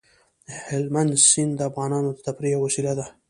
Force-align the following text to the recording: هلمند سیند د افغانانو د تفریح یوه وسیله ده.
هلمند 0.69 1.11
سیند 1.29 1.51
د 1.57 1.61
افغانانو 1.69 2.09
د 2.15 2.19
تفریح 2.27 2.51
یوه 2.55 2.63
وسیله 2.65 2.93
ده. 2.99 3.05